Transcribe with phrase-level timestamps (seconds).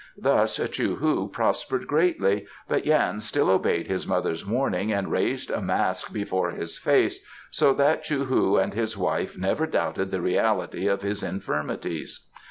[0.17, 5.61] Thus Chou hu prospered greatly, but Yan still obeyed his mother's warning and raised a
[5.61, 7.19] mask before his face
[7.51, 12.25] so that Chou hu and his wife never doubted the reality of his infirmities.